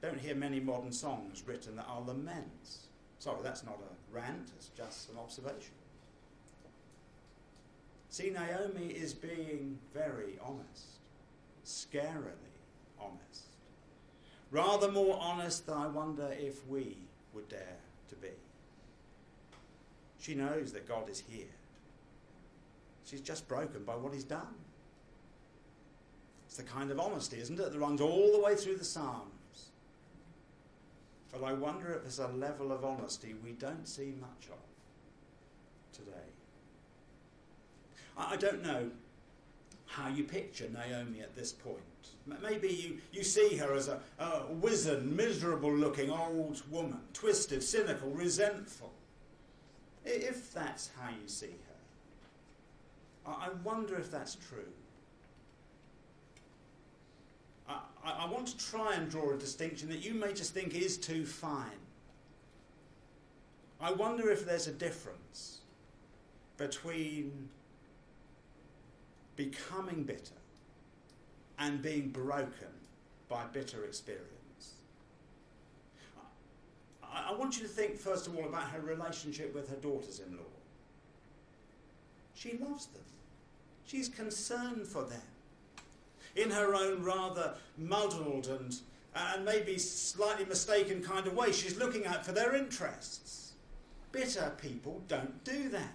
[0.00, 2.86] Don't hear many modern songs written that are laments.
[3.18, 5.74] Sorry, that's not a rant, it's just an observation.
[8.08, 11.00] See, Naomi is being very honest,
[11.64, 12.32] scarily
[13.00, 13.44] honest.
[14.50, 16.96] Rather more honest than I wonder if we
[17.32, 17.78] would dare
[18.12, 18.32] to be.
[20.20, 21.46] She knows that God is here.
[23.04, 24.54] She's just broken by what he's done.
[26.46, 29.70] It's the kind of honesty, isn't it, that runs all the way through the Psalms.
[31.32, 36.12] But I wonder if there's a level of honesty we don't see much of today.
[38.18, 38.90] I don't know
[39.86, 41.78] how you picture Naomi at this point.
[42.26, 48.10] Maybe you, you see her as a, a wizened, miserable looking old woman, twisted, cynical,
[48.10, 48.92] resentful.
[50.04, 51.54] If that's how you see
[53.26, 54.72] her, I wonder if that's true.
[57.68, 60.98] I, I, want to try and draw a distinction that you may just think is
[60.98, 61.70] too fine.
[63.80, 65.60] I wonder if there's a difference
[66.56, 67.48] between
[69.36, 70.41] becoming bitter
[71.58, 72.68] and being broken
[73.28, 74.74] by bitter experience.
[77.02, 80.20] I, I want you to think, first of all, about her relationship with her daughters
[80.20, 80.42] in law.
[82.34, 83.02] She loves them,
[83.86, 85.20] she's concerned for them.
[86.34, 88.74] In her own rather muddled and,
[89.14, 93.52] and maybe slightly mistaken kind of way, she's looking out for their interests.
[94.12, 95.94] Bitter people don't do that.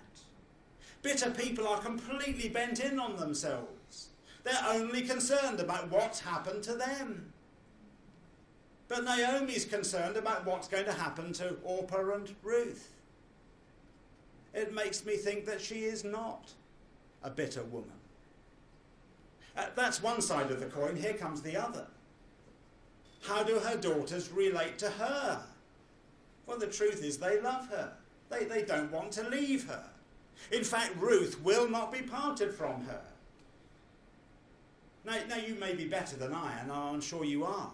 [1.01, 3.76] Bitter people are completely bent in on themselves.
[4.47, 7.33] They're only concerned about what's happened to them.
[8.87, 12.93] But Naomi's concerned about what's going to happen to Orpah and Ruth.
[14.53, 16.53] It makes me think that she is not
[17.23, 17.91] a bitter woman.
[19.57, 20.95] Uh, that's one side of the coin.
[20.95, 21.85] Here comes the other.
[23.23, 25.41] How do her daughters relate to her?
[26.45, 27.91] Well, the truth is they love her.
[28.29, 29.83] They, they don't want to leave her.
[30.53, 33.01] In fact, Ruth will not be parted from her.
[35.07, 37.71] Now, now, you may be better than I, and I'm sure you are.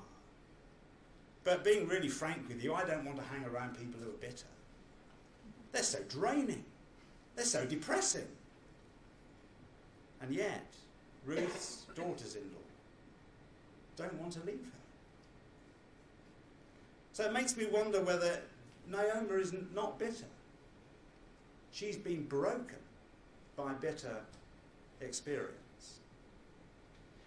[1.44, 4.22] But being really frank with you, I don't want to hang around people who are
[4.22, 4.46] bitter.
[5.72, 6.64] They're so draining,
[7.36, 8.28] they're so depressing.
[10.22, 10.76] And yet,
[11.26, 12.60] Ruth's daughters in law
[13.98, 14.80] don't want to leave her.
[17.14, 18.42] So it makes me wonder whether
[18.88, 20.26] Naomi is not bitter.
[21.72, 22.78] She's been broken
[23.56, 24.18] by bitter
[25.02, 25.63] experience.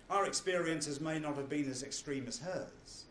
[0.08, 3.04] Our experiences may not have been as extreme as hers,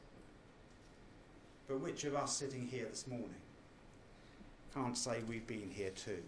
[1.67, 3.29] but which of us sitting here this morning
[4.73, 6.23] can't say we've been here too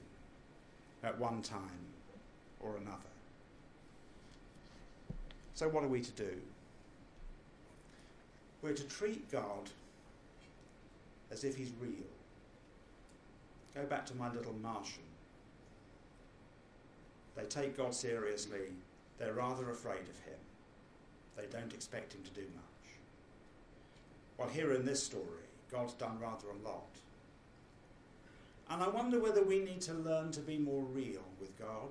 [1.04, 1.62] at one time
[2.60, 2.98] or another?
[5.54, 6.38] So, what are we to do?
[8.62, 9.70] We're to treat God
[11.32, 11.92] as if He's real.
[13.74, 15.04] Go back to my little Martian.
[17.36, 18.72] They take God seriously,
[19.18, 20.40] they're rather afraid of Him,
[21.38, 22.92] they don't expect Him to do much.
[24.38, 25.24] Well, here in this story,
[25.72, 26.90] God's done rather a lot.
[28.70, 31.90] And I wonder whether we need to learn to be more real with God.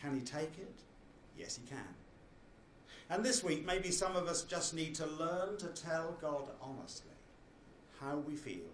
[0.00, 0.80] Can He take it?
[1.38, 1.94] Yes, He can.
[3.08, 7.10] And this week, maybe some of us just need to learn to tell God honestly
[8.00, 8.68] how we feel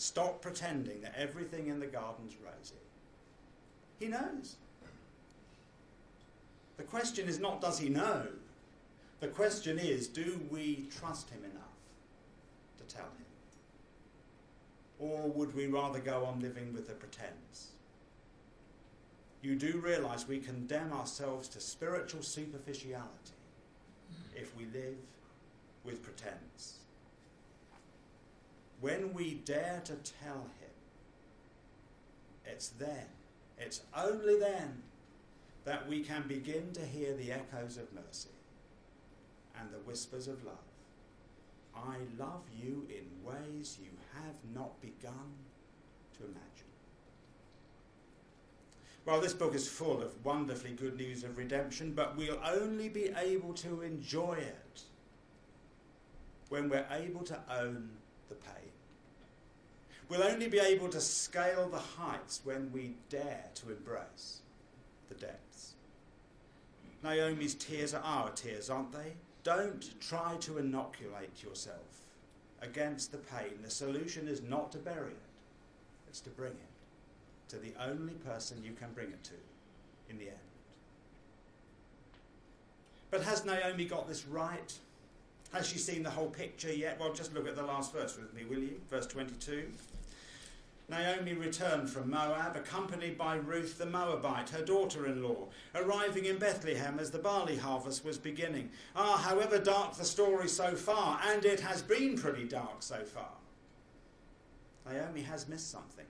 [0.00, 2.80] Stop pretending that everything in the garden's rosy.
[3.98, 4.56] He knows.
[6.80, 8.26] The question is not does he know?
[9.20, 11.76] The question is do we trust him enough
[12.78, 13.26] to tell him?
[14.98, 17.72] Or would we rather go on living with the pretense?
[19.42, 23.34] You do realize we condemn ourselves to spiritual superficiality
[24.34, 24.96] if we live
[25.84, 26.78] with pretense
[28.80, 30.70] when we dare to tell Him,
[32.46, 33.04] it's then,
[33.58, 34.82] it's only then,
[35.64, 38.30] that we can begin to hear the echoes of mercy
[39.58, 40.54] and the whispers of love.
[41.74, 45.34] I love you in ways you have not begun
[46.18, 46.70] to imagine.
[49.06, 53.10] Well, this book is full of wonderfully good news of redemption, but we'll only be
[53.16, 54.82] able to enjoy it
[56.48, 57.90] when we're able to own
[58.28, 58.70] the pain.
[60.08, 64.40] We'll only be able to scale the heights when we dare to embrace
[65.08, 65.49] the depths.
[67.02, 69.14] Naomi's tears are our tears, aren't they?
[69.42, 72.04] Don't try to inoculate yourself
[72.60, 73.58] against the pain.
[73.62, 75.28] The solution is not to bury it,
[76.08, 79.34] it's to bring it to the only person you can bring it to
[80.08, 80.38] in the end.
[83.10, 84.72] But has Naomi got this right?
[85.52, 87.00] Has she seen the whole picture yet?
[87.00, 88.80] Well, just look at the last verse with me, will you?
[88.88, 89.64] Verse 22.
[90.90, 96.36] Naomi returned from Moab, accompanied by Ruth the Moabite, her daughter in law, arriving in
[96.36, 98.70] Bethlehem as the barley harvest was beginning.
[98.96, 103.30] Ah, however dark the story so far, and it has been pretty dark so far,
[104.84, 106.06] Naomi has missed something.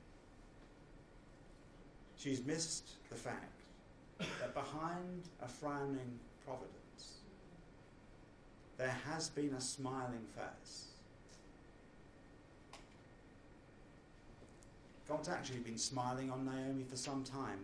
[2.17, 3.61] She's missed the fact
[4.19, 7.19] that behind a frowning providence.
[8.79, 10.90] There has been a smiling face.
[15.11, 17.59] God's actually been smiling on Naomi for some time.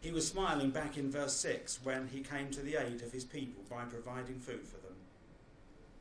[0.00, 3.24] He was smiling back in verse 6 when he came to the aid of his
[3.24, 4.96] people by providing food for them.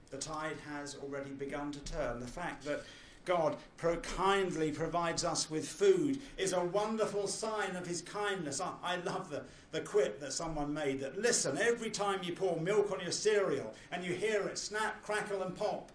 [0.09, 2.19] The tide has already begun to turn.
[2.19, 2.85] The fact that
[3.25, 8.59] God pro- kindly provides us with food is a wonderful sign of his kindness.
[8.59, 12.59] I, I love the, the quip that someone made that listen, every time you pour
[12.59, 15.91] milk on your cereal and you hear it snap, crackle, and pop,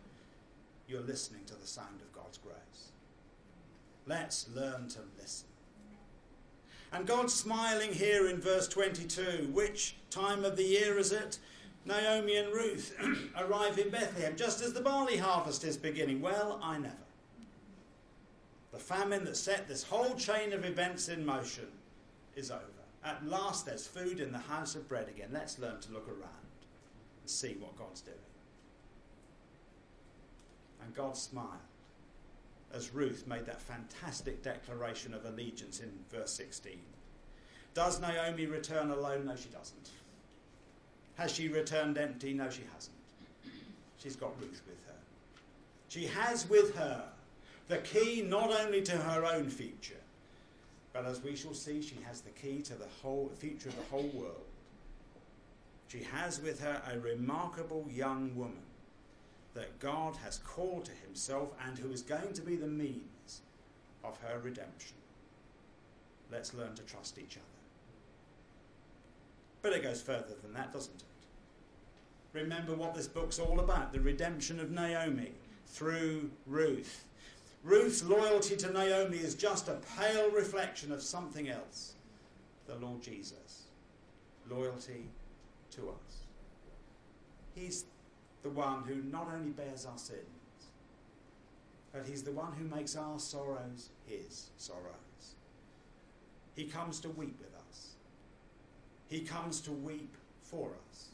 [0.87, 2.62] you're listening to the sound of God's grace.
[4.07, 5.49] Let's learn to listen.
[6.93, 9.51] And God's smiling here in verse 22.
[9.53, 11.39] Which time of the year is it?
[11.85, 12.95] Naomi and Ruth
[13.39, 16.21] arrive in Bethlehem just as the barley harvest is beginning.
[16.21, 16.95] Well, I never.
[18.73, 21.67] The famine that set this whole chain of events in motion
[22.37, 22.63] is over.
[23.05, 25.31] At last, there's food in the house of bread again.
[25.33, 26.47] Let's learn to look around
[27.21, 28.17] and see what God's doing.
[30.83, 31.49] And God smiled
[32.75, 36.79] as Ruth made that fantastic declaration of allegiance in verse 16.
[37.75, 39.27] Does Naomi return alone?
[39.27, 39.91] No, she doesn't.
[41.17, 42.33] Has she returned empty?
[42.33, 42.97] No, she hasn't.
[43.99, 44.95] She's got Ruth with her.
[45.89, 47.05] She has with her
[47.69, 49.95] the key not only to her own future,
[50.93, 53.83] but as we shall see, she has the key to the whole future of the
[53.85, 54.47] whole world.
[55.89, 58.63] She has with her a remarkable young woman
[59.55, 63.43] that God has called to himself and who is going to be the means
[64.03, 64.97] of her redemption.
[66.31, 67.47] Let's learn to trust each other.
[69.61, 71.03] But it goes further than that, doesn't it?
[72.33, 75.33] Remember what this book's all about the redemption of Naomi
[75.67, 77.05] through Ruth.
[77.63, 81.95] Ruth's loyalty to Naomi is just a pale reflection of something else
[82.67, 83.65] the Lord Jesus.
[84.49, 85.09] Loyalty
[85.73, 86.27] to us.
[87.55, 87.85] He's
[88.43, 90.21] the one who not only bears our sins,
[91.93, 95.35] but he's the one who makes our sorrows his sorrows.
[96.57, 97.93] He comes to weep with us.
[99.09, 101.09] He comes to weep for us.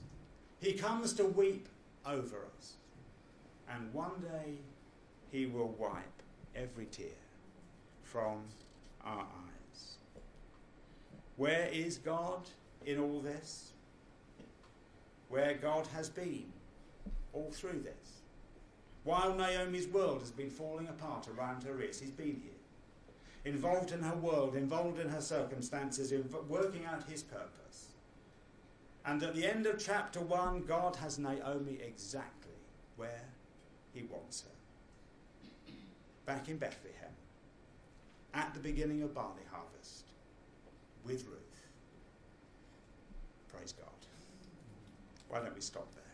[0.61, 1.69] He comes to weep
[2.07, 2.75] over us.
[3.71, 4.55] And one day
[5.31, 6.23] he will wipe
[6.57, 7.07] every tear
[8.03, 8.43] from
[9.05, 9.97] our eyes.
[11.37, 12.49] Where is God
[12.87, 13.73] in all this?
[15.29, 16.47] Where God has been
[17.33, 18.23] all through this.
[19.05, 22.53] While Naomi's world has been falling apart around her ears, he's been here.
[23.45, 27.89] Involved in her world, involved in her circumstances, in working out his purpose.
[29.07, 32.53] And at the end of chapter 1, God has Naomi exactly
[32.97, 33.25] where
[33.95, 35.73] he wants her.
[36.27, 37.13] Back in Bethlehem,
[38.35, 40.05] at the beginning of barley harvest,
[41.05, 41.39] with Ruth.
[43.49, 43.89] Praise God.
[45.29, 46.05] Why don't we stop there?